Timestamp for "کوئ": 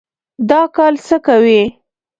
1.25-1.59